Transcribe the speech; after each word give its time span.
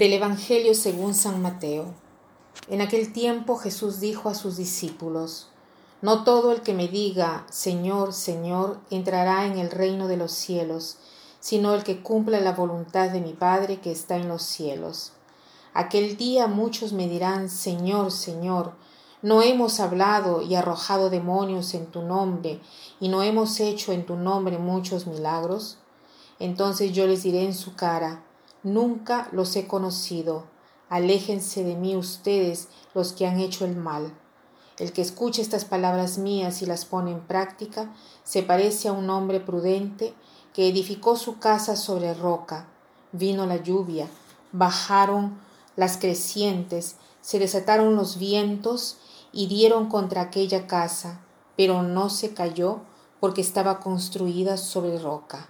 Del 0.00 0.14
Evangelio 0.14 0.74
según 0.74 1.12
San 1.12 1.42
Mateo. 1.42 1.92
En 2.70 2.80
aquel 2.80 3.12
tiempo 3.12 3.58
Jesús 3.58 4.00
dijo 4.00 4.30
a 4.30 4.34
sus 4.34 4.56
discípulos, 4.56 5.50
No 6.00 6.24
todo 6.24 6.52
el 6.52 6.62
que 6.62 6.72
me 6.72 6.88
diga, 6.88 7.44
Señor, 7.50 8.14
Señor, 8.14 8.80
entrará 8.88 9.44
en 9.44 9.58
el 9.58 9.70
reino 9.70 10.08
de 10.08 10.16
los 10.16 10.32
cielos, 10.32 10.96
sino 11.38 11.74
el 11.74 11.84
que 11.84 12.02
cumpla 12.02 12.40
la 12.40 12.52
voluntad 12.52 13.10
de 13.10 13.20
mi 13.20 13.34
Padre 13.34 13.82
que 13.82 13.92
está 13.92 14.16
en 14.16 14.28
los 14.28 14.40
cielos. 14.40 15.12
Aquel 15.74 16.16
día 16.16 16.46
muchos 16.46 16.94
me 16.94 17.06
dirán, 17.06 17.50
Señor, 17.50 18.10
Señor, 18.10 18.72
¿no 19.20 19.42
hemos 19.42 19.80
hablado 19.80 20.40
y 20.40 20.54
arrojado 20.54 21.10
demonios 21.10 21.74
en 21.74 21.84
tu 21.84 22.00
nombre, 22.00 22.62
y 23.00 23.08
no 23.10 23.22
hemos 23.22 23.60
hecho 23.60 23.92
en 23.92 24.06
tu 24.06 24.16
nombre 24.16 24.56
muchos 24.56 25.06
milagros? 25.06 25.76
Entonces 26.38 26.92
yo 26.92 27.06
les 27.06 27.22
diré 27.22 27.44
en 27.44 27.52
su 27.52 27.74
cara, 27.74 28.24
Nunca 28.62 29.28
los 29.32 29.56
he 29.56 29.66
conocido. 29.66 30.44
Aléjense 30.90 31.64
de 31.64 31.76
mí 31.76 31.96
ustedes 31.96 32.68
los 32.94 33.12
que 33.12 33.26
han 33.26 33.40
hecho 33.40 33.64
el 33.64 33.74
mal. 33.74 34.12
El 34.78 34.92
que 34.92 35.02
escucha 35.02 35.40
estas 35.40 35.64
palabras 35.64 36.18
mías 36.18 36.62
y 36.62 36.66
las 36.66 36.84
pone 36.84 37.10
en 37.12 37.20
práctica 37.20 37.94
se 38.22 38.42
parece 38.42 38.88
a 38.88 38.92
un 38.92 39.08
hombre 39.08 39.40
prudente 39.40 40.14
que 40.52 40.68
edificó 40.68 41.16
su 41.16 41.38
casa 41.38 41.76
sobre 41.76 42.12
roca. 42.12 42.66
Vino 43.12 43.46
la 43.46 43.56
lluvia, 43.56 44.08
bajaron 44.52 45.38
las 45.76 45.96
crecientes, 45.96 46.96
se 47.20 47.38
desataron 47.38 47.96
los 47.96 48.18
vientos 48.18 48.98
y 49.32 49.46
dieron 49.46 49.88
contra 49.88 50.22
aquella 50.22 50.66
casa, 50.66 51.20
pero 51.56 51.82
no 51.82 52.10
se 52.10 52.34
cayó 52.34 52.80
porque 53.20 53.40
estaba 53.40 53.80
construida 53.80 54.56
sobre 54.56 54.98
roca. 54.98 55.48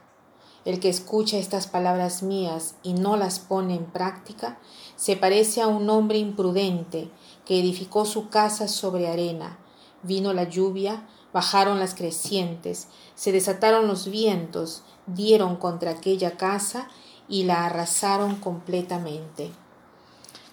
El 0.64 0.78
que 0.78 0.91
escucha 0.91 1.39
estas 1.39 1.66
palabras 1.66 2.22
mías 2.22 2.75
y 2.83 2.92
no 2.92 3.16
las 3.16 3.39
pone 3.39 3.75
en 3.75 3.86
práctica, 3.86 4.58
se 4.97 5.16
parece 5.16 5.62
a 5.62 5.66
un 5.66 5.89
hombre 5.89 6.19
imprudente 6.19 7.11
que 7.47 7.58
edificó 7.58 8.05
su 8.05 8.28
casa 8.28 8.69
sobre 8.69 9.08
arena. 9.08 9.58
Vino 10.03 10.34
la 10.34 10.44
lluvia, 10.44 11.06
bajaron 11.33 11.78
las 11.78 11.94
crecientes, 11.94 12.88
se 13.14 13.33
desataron 13.33 13.86
los 13.86 14.11
vientos, 14.11 14.83
dieron 15.06 15.56
contra 15.56 15.92
aquella 15.92 16.36
casa 16.36 16.88
y 17.28 17.44
la 17.44 17.64
arrasaron 17.64 18.36
completamente. 18.36 19.50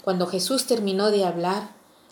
Cuando 0.03 0.27
Jesús 0.27 0.67
terminó 0.67 1.11
de 1.11 1.25
hablar, 1.25 1.71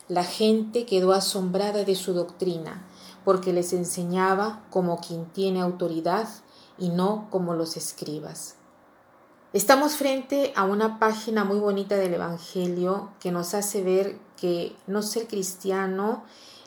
la 0.09 0.25
gente 0.25 0.85
quedó 0.85 1.13
asombrada 1.13 1.85
de 1.85 1.95
su 1.95 2.13
doctrina, 2.13 2.85
porque 3.23 3.53
les 3.53 3.71
enseñaba 3.71 4.63
como 4.69 4.99
quien 4.99 5.25
tiene 5.27 5.61
autoridad 5.61 6.27
y 6.77 6.89
no 6.89 7.27
como 7.29 7.53
los 7.53 7.77
escribas. 7.77 8.55
Estamos 9.53 9.95
frente 9.95 10.51
a 10.55 10.65
una 10.65 10.99
página 10.99 11.45
muy 11.45 11.59
bonita 11.59 11.95
del 11.95 12.15
Evangelio 12.15 13.11
que 13.19 13.31
nos 13.31 13.53
hace 13.53 13.83
ver 13.83 14.19
que 14.35 14.75
no 14.85 15.01
ser 15.01 15.27
cristiano 15.27 16.23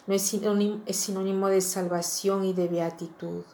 no 0.07 0.15
es 0.15 0.23
sinónimo, 0.23 0.81
es 0.87 0.97
sinónimo 0.97 1.49
de 1.49 1.61
salvación 1.61 2.47
y 2.47 2.55
de 2.55 2.67
beatitud. 2.67 3.45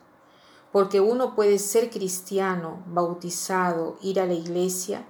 Porque 0.70 1.00
uno 1.00 1.34
puede 1.34 1.58
ser 1.58 1.90
cristiano, 1.90 2.84
bautizado, 2.86 3.96
ir 4.02 4.20
a 4.20 4.26
la 4.26 4.34
iglesia, 4.34 5.04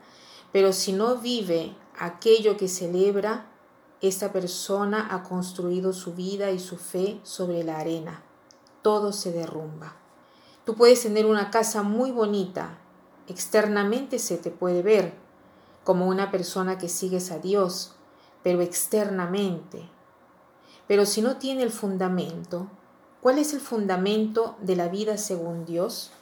pero 0.52 0.72
si 0.72 0.94
no 0.94 1.16
vive 1.16 1.76
aquello 1.98 2.56
que 2.56 2.68
celebra, 2.68 3.50
esta 4.00 4.32
persona 4.32 5.08
ha 5.10 5.22
construido 5.22 5.92
su 5.92 6.14
vida 6.14 6.50
y 6.50 6.58
su 6.58 6.78
fe 6.78 7.20
sobre 7.24 7.62
la 7.62 7.76
arena. 7.76 8.22
Todo 8.80 9.12
se 9.12 9.32
derrumba. 9.32 10.03
Tú 10.64 10.74
puedes 10.76 11.02
tener 11.02 11.26
una 11.26 11.50
casa 11.50 11.82
muy 11.82 12.10
bonita, 12.10 12.78
externamente 13.28 14.18
se 14.18 14.38
te 14.38 14.50
puede 14.50 14.82
ver 14.82 15.14
como 15.84 16.06
una 16.06 16.30
persona 16.30 16.78
que 16.78 16.88
sigues 16.88 17.30
a 17.30 17.38
Dios, 17.38 17.92
pero 18.42 18.62
externamente. 18.62 19.88
Pero 20.86 21.06
si 21.06 21.22
no 21.22 21.36
tiene 21.36 21.62
el 21.62 21.70
fundamento, 21.70 22.68
¿cuál 23.20 23.38
es 23.38 23.52
el 23.52 23.60
fundamento 23.60 24.56
de 24.60 24.76
la 24.76 24.88
vida 24.88 25.18
según 25.18 25.66
Dios? 25.66 26.12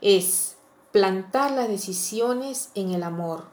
Es 0.00 0.56
plantar 0.92 1.52
las 1.52 1.68
decisiones 1.68 2.70
en 2.74 2.90
el 2.90 3.02
amor, 3.02 3.44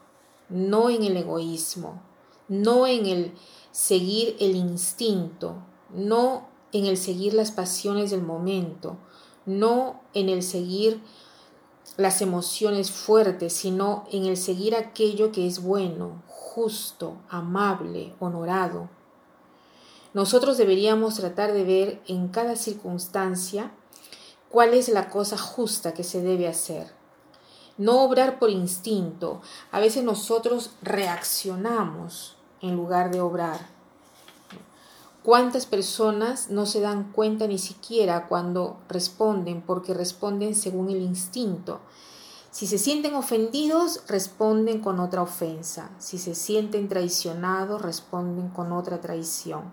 no 0.48 0.90
en 0.90 1.04
el 1.04 1.16
egoísmo, 1.16 2.02
no 2.48 2.86
en 2.86 3.06
el 3.06 3.34
seguir 3.70 4.36
el 4.40 4.56
instinto, 4.56 5.56
no 5.90 6.48
en 6.72 6.86
el 6.86 6.96
seguir 6.96 7.34
las 7.34 7.52
pasiones 7.52 8.10
del 8.10 8.22
momento, 8.22 8.96
no 9.46 10.00
en 10.12 10.28
el 10.28 10.42
seguir 10.42 11.00
las 11.96 12.20
emociones 12.20 12.90
fuertes, 12.90 13.54
sino 13.54 14.04
en 14.12 14.26
el 14.26 14.36
seguir 14.36 14.74
aquello 14.74 15.32
que 15.32 15.46
es 15.46 15.62
bueno, 15.62 16.22
justo, 16.26 17.16
amable, 17.28 18.12
honorado. 18.20 18.90
Nosotros 20.12 20.58
deberíamos 20.58 21.14
tratar 21.14 21.52
de 21.52 21.64
ver 21.64 22.02
en 22.06 22.28
cada 22.28 22.56
circunstancia 22.56 23.72
cuál 24.50 24.74
es 24.74 24.88
la 24.88 25.10
cosa 25.10 25.38
justa 25.38 25.94
que 25.94 26.04
se 26.04 26.22
debe 26.22 26.48
hacer. 26.48 26.90
No 27.78 28.02
obrar 28.02 28.38
por 28.38 28.50
instinto. 28.50 29.42
A 29.70 29.80
veces 29.80 30.02
nosotros 30.02 30.70
reaccionamos 30.80 32.36
en 32.62 32.74
lugar 32.74 33.10
de 33.10 33.20
obrar. 33.20 33.75
¿Cuántas 35.26 35.66
personas 35.66 36.50
no 36.50 36.66
se 36.66 36.80
dan 36.80 37.10
cuenta 37.10 37.48
ni 37.48 37.58
siquiera 37.58 38.28
cuando 38.28 38.78
responden 38.88 39.60
porque 39.60 39.92
responden 39.92 40.54
según 40.54 40.88
el 40.88 41.02
instinto? 41.02 41.80
Si 42.52 42.68
se 42.68 42.78
sienten 42.78 43.16
ofendidos, 43.16 44.04
responden 44.06 44.80
con 44.80 45.00
otra 45.00 45.22
ofensa. 45.22 45.90
Si 45.98 46.18
se 46.18 46.36
sienten 46.36 46.88
traicionados, 46.88 47.82
responden 47.82 48.50
con 48.50 48.70
otra 48.70 49.00
traición. 49.00 49.64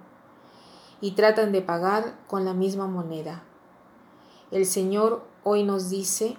Y 1.01 1.11
tratan 1.11 1.51
de 1.51 1.61
pagar 1.61 2.17
con 2.25 2.45
la 2.45 2.55
misma 2.55 2.87
moneda. 2.87 3.43
El 4.49 4.65
Señor 4.65 5.23
hoy 5.43 5.61
nos 5.61 5.91
dice, 5.91 6.35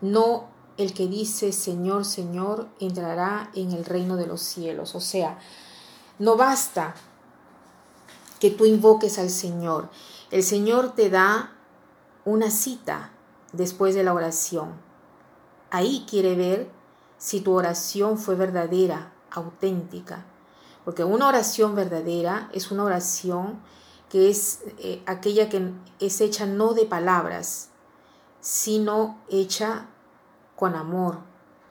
no 0.00 0.46
el 0.78 0.94
que 0.94 1.06
dice 1.06 1.52
Señor, 1.52 2.06
Señor, 2.06 2.68
entrará 2.80 3.50
en 3.54 3.72
el 3.72 3.84
reino 3.84 4.16
de 4.16 4.26
los 4.26 4.40
cielos. 4.40 4.94
O 4.94 5.00
sea, 5.02 5.38
no 6.18 6.38
basta 6.38 6.94
que 8.42 8.50
tú 8.50 8.66
invoques 8.66 9.20
al 9.20 9.30
Señor. 9.30 9.88
El 10.32 10.42
Señor 10.42 10.96
te 10.96 11.10
da 11.10 11.52
una 12.24 12.50
cita 12.50 13.12
después 13.52 13.94
de 13.94 14.02
la 14.02 14.12
oración. 14.12 14.72
Ahí 15.70 16.04
quiere 16.10 16.34
ver 16.34 16.68
si 17.18 17.40
tu 17.40 17.52
oración 17.52 18.18
fue 18.18 18.34
verdadera, 18.34 19.12
auténtica. 19.30 20.26
Porque 20.84 21.04
una 21.04 21.28
oración 21.28 21.76
verdadera 21.76 22.50
es 22.52 22.72
una 22.72 22.82
oración 22.82 23.60
que 24.08 24.28
es 24.28 24.62
eh, 24.78 25.04
aquella 25.06 25.48
que 25.48 25.70
es 26.00 26.20
hecha 26.20 26.44
no 26.44 26.74
de 26.74 26.84
palabras, 26.84 27.68
sino 28.40 29.20
hecha 29.28 29.86
con 30.56 30.74
amor. 30.74 31.18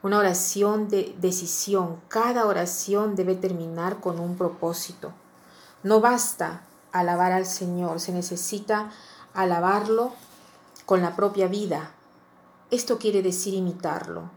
Una 0.04 0.20
oración 0.20 0.88
de 0.88 1.14
decisión. 1.20 2.00
Cada 2.08 2.46
oración 2.46 3.18
debe 3.18 3.36
terminar 3.36 4.00
con 4.00 4.22
un 4.22 4.38
propósito. 4.38 5.12
No 5.84 6.00
basta 6.00 6.62
alabar 6.92 7.32
al 7.32 7.46
Señor, 7.46 8.00
se 8.00 8.12
necesita 8.12 8.92
alabarlo 9.34 10.14
con 10.86 11.02
la 11.02 11.16
propia 11.16 11.48
vida. 11.48 11.92
Esto 12.70 12.98
quiere 12.98 13.22
decir 13.22 13.54
imitarlo, 13.54 14.30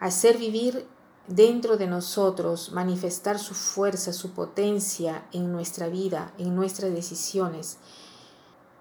hacer 0.00 0.38
vivir 0.38 0.86
dentro 1.26 1.76
de 1.76 1.86
nosotros, 1.86 2.72
manifestar 2.72 3.38
su 3.38 3.54
fuerza, 3.54 4.12
su 4.12 4.30
potencia 4.30 5.26
en 5.32 5.52
nuestra 5.52 5.88
vida, 5.88 6.32
en 6.38 6.54
nuestras 6.54 6.92
decisiones. 6.92 7.78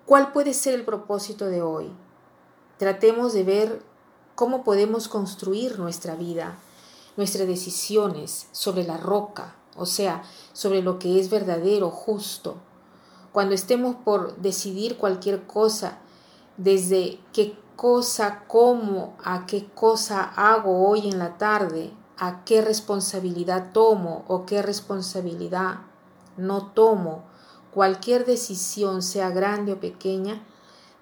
¿Cuál 0.05 0.31
puede 0.31 0.53
ser 0.53 0.73
el 0.73 0.85
propósito 0.85 1.45
de 1.45 1.61
hoy? 1.61 1.91
Tratemos 2.77 3.33
de 3.33 3.43
ver 3.43 3.81
cómo 4.35 4.63
podemos 4.63 5.07
construir 5.07 5.79
nuestra 5.79 6.15
vida, 6.15 6.57
nuestras 7.17 7.47
decisiones 7.47 8.47
sobre 8.51 8.83
la 8.83 8.97
roca, 8.97 9.55
o 9.77 9.85
sea, 9.85 10.23
sobre 10.53 10.81
lo 10.81 10.99
que 10.99 11.19
es 11.19 11.29
verdadero, 11.29 11.89
justo. 11.89 12.57
Cuando 13.31 13.53
estemos 13.53 13.95
por 13.95 14.37
decidir 14.37 14.97
cualquier 14.97 15.45
cosa, 15.45 15.99
desde 16.57 17.19
qué 17.31 17.57
cosa 17.75 18.45
como, 18.47 19.15
a 19.23 19.45
qué 19.45 19.67
cosa 19.67 20.23
hago 20.23 20.89
hoy 20.89 21.07
en 21.07 21.19
la 21.19 21.37
tarde, 21.37 21.91
a 22.17 22.43
qué 22.43 22.61
responsabilidad 22.61 23.71
tomo 23.71 24.25
o 24.27 24.45
qué 24.45 24.63
responsabilidad 24.63 25.81
no 26.35 26.71
tomo, 26.71 27.23
cualquier 27.71 28.25
decisión, 28.25 29.03
sea 29.03 29.29
grande 29.29 29.73
o 29.73 29.79
pequeña, 29.79 30.43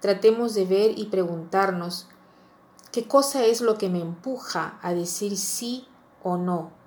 tratemos 0.02 0.54
de 0.54 0.66
ver 0.66 1.00
y 1.00 1.06
preguntarnos 1.06 2.08
qué 2.92 3.08
cosa 3.08 3.46
es 3.46 3.62
lo 3.62 3.78
que 3.78 3.90
me 3.90 4.02
empuja 4.02 4.78
a 4.82 4.94
decir 4.94 5.38
sí 5.38 5.88
o 6.22 6.36
no 6.36 6.85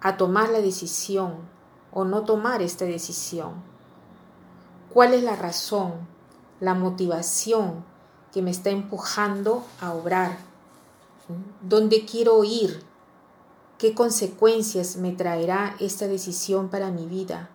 a 0.00 0.16
tomar 0.16 0.50
la 0.50 0.60
decisión 0.60 1.36
o 1.92 2.04
no 2.04 2.24
tomar 2.24 2.62
esta 2.62 2.84
decisión? 2.84 3.62
¿Cuál 4.92 5.14
es 5.14 5.22
la 5.22 5.36
razón, 5.36 6.08
la 6.60 6.74
motivación 6.74 7.84
que 8.32 8.42
me 8.42 8.50
está 8.50 8.70
empujando 8.70 9.64
a 9.80 9.92
obrar? 9.92 10.38
¿Dónde 11.60 12.04
quiero 12.04 12.42
ir? 12.44 12.82
¿Qué 13.76 13.94
consecuencias 13.94 14.96
me 14.96 15.12
traerá 15.12 15.76
esta 15.78 16.08
decisión 16.08 16.68
para 16.68 16.90
mi 16.90 17.06
vida? 17.06 17.50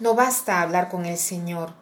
No 0.00 0.14
basta 0.14 0.60
hablar 0.60 0.90
con 0.90 1.06
el 1.06 1.16
Señor. 1.16 1.72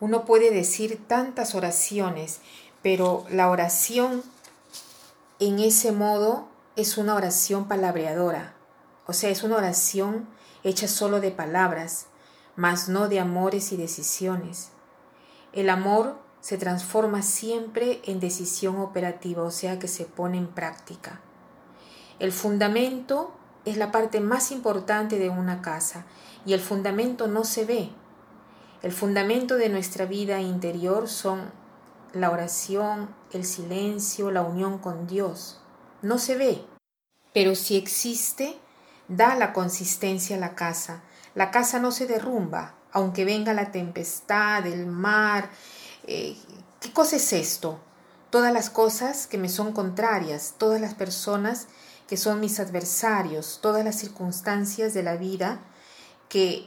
Uno 0.00 0.24
puede 0.24 0.50
decir 0.50 1.06
tantas 1.06 1.54
oraciones, 1.54 2.40
pero 2.82 3.24
la 3.30 3.48
oración 3.48 4.22
en 5.38 5.58
ese 5.60 5.92
modo 5.92 6.48
es 6.74 6.98
una 6.98 7.14
oración 7.14 7.68
palabreadora. 7.68 8.55
O 9.06 9.12
sea, 9.12 9.30
es 9.30 9.42
una 9.42 9.56
oración 9.56 10.28
hecha 10.64 10.88
solo 10.88 11.20
de 11.20 11.30
palabras, 11.30 12.06
mas 12.56 12.88
no 12.88 13.08
de 13.08 13.20
amores 13.20 13.72
y 13.72 13.76
decisiones. 13.76 14.70
El 15.52 15.70
amor 15.70 16.18
se 16.40 16.58
transforma 16.58 17.22
siempre 17.22 18.00
en 18.04 18.20
decisión 18.20 18.76
operativa, 18.78 19.42
o 19.42 19.50
sea 19.50 19.78
que 19.78 19.88
se 19.88 20.04
pone 20.04 20.38
en 20.38 20.48
práctica. 20.48 21.20
El 22.18 22.32
fundamento 22.32 23.34
es 23.64 23.76
la 23.76 23.90
parte 23.90 24.20
más 24.20 24.52
importante 24.52 25.18
de 25.18 25.28
una 25.28 25.60
casa 25.60 26.06
y 26.44 26.52
el 26.52 26.60
fundamento 26.60 27.26
no 27.26 27.44
se 27.44 27.64
ve. 27.64 27.90
El 28.82 28.92
fundamento 28.92 29.56
de 29.56 29.68
nuestra 29.68 30.06
vida 30.06 30.40
interior 30.40 31.08
son 31.08 31.50
la 32.12 32.30
oración, 32.30 33.14
el 33.32 33.44
silencio, 33.44 34.30
la 34.30 34.42
unión 34.42 34.78
con 34.78 35.06
Dios. 35.06 35.60
No 36.02 36.18
se 36.18 36.36
ve, 36.36 36.64
pero 37.34 37.54
si 37.54 37.76
existe, 37.76 38.58
da 39.08 39.34
la 39.34 39.52
consistencia 39.52 40.36
a 40.36 40.40
la 40.40 40.54
casa. 40.54 41.02
La 41.34 41.50
casa 41.50 41.78
no 41.78 41.90
se 41.92 42.06
derrumba, 42.06 42.74
aunque 42.92 43.24
venga 43.24 43.52
la 43.52 43.72
tempestad, 43.72 44.66
el 44.66 44.86
mar. 44.86 45.50
Eh, 46.06 46.36
¿Qué 46.80 46.92
cosa 46.92 47.16
es 47.16 47.32
esto? 47.32 47.80
Todas 48.30 48.52
las 48.52 48.70
cosas 48.70 49.26
que 49.26 49.38
me 49.38 49.48
son 49.48 49.72
contrarias, 49.72 50.54
todas 50.58 50.80
las 50.80 50.94
personas 50.94 51.68
que 52.08 52.16
son 52.16 52.40
mis 52.40 52.60
adversarios, 52.60 53.58
todas 53.60 53.84
las 53.84 53.96
circunstancias 53.96 54.94
de 54.94 55.02
la 55.02 55.16
vida 55.16 55.60
que 56.28 56.66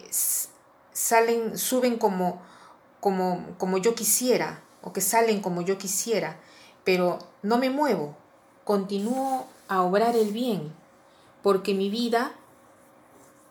salen, 0.91 1.57
suben 1.57 1.97
como, 1.97 2.41
como, 2.99 3.45
como 3.57 3.77
yo 3.77 3.95
quisiera, 3.95 4.61
o 4.81 4.93
que 4.93 5.01
salen 5.01 5.41
como 5.41 5.61
yo 5.61 5.77
quisiera, 5.77 6.37
pero 6.83 7.19
no 7.41 7.57
me 7.57 7.69
muevo, 7.69 8.15
continúo 8.63 9.47
a 9.67 9.81
obrar 9.81 10.15
el 10.15 10.31
bien, 10.31 10.73
porque 11.41 11.73
mi 11.73 11.89
vida 11.89 12.33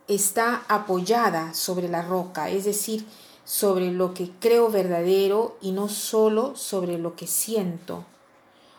está 0.09 0.65
apoyada 0.69 1.55
sobre 1.55 1.89
la 1.89 2.03
roca, 2.03 2.51
es 2.51 2.65
decir, 2.65 3.05
sobre 3.45 3.93
lo 3.93 4.15
que 4.15 4.31
creo 4.41 4.71
verdadero 4.71 5.57
y 5.61 5.73
no 5.73 5.89
solo 5.89 6.55
sobre 6.57 6.99
lo 6.99 7.17
que 7.17 7.27
siento. 7.27 8.05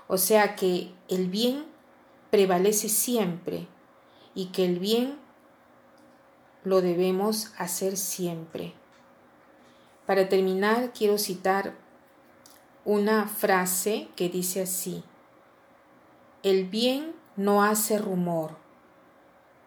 O 0.08 0.18
sea 0.18 0.56
que 0.56 0.92
el 1.08 1.30
bien 1.30 1.66
prevalece 2.30 2.90
siempre 2.90 3.68
y 4.36 4.48
que 4.48 4.66
el 4.66 4.80
bien 4.80 5.18
lo 6.64 6.82
debemos 6.82 7.52
hacer 7.58 7.98
siempre. 7.98 8.74
Para 10.06 10.30
terminar, 10.30 10.92
quiero 10.94 11.18
citar 11.18 11.76
una 12.86 13.28
frase 13.28 14.08
que 14.16 14.30
dice 14.30 14.62
así, 14.62 15.04
el 16.42 16.66
bien 16.66 17.14
no 17.36 17.64
hace 17.64 17.98
rumor, 17.98 18.56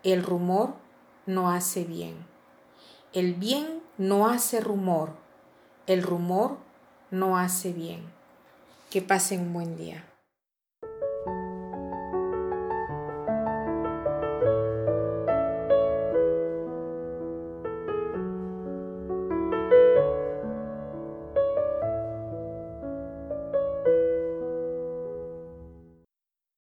el 0.03 0.23
rumor 0.23 0.75
no 1.27 1.51
hace 1.51 1.85
bien. 1.85 2.27
El 3.13 3.35
bien 3.35 3.81
no 3.99 4.29
hace 4.29 4.61
rumor, 4.61 5.11
el 5.87 6.03
rumor 6.03 6.59
no 7.11 7.39
hace 7.39 7.73
bien. 7.73 8.03
Que 8.91 9.03
pasen 9.03 9.41
un 9.41 9.53
buen 9.53 9.77
día. 9.77 10.05